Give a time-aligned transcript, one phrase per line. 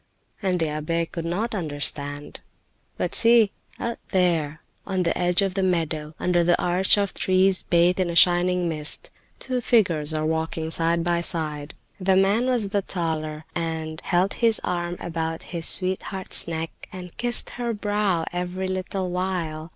[0.41, 2.39] And the abbe could not understand.
[2.97, 7.61] But see, out there, on the edge of the meadow, under the arch of trees
[7.61, 11.75] bathed in a shining mist, two figures are walking side by side.
[11.99, 17.51] The man was the taller, and held his arm about his sweetheart's neck and kissed
[17.51, 19.69] her brow every little while.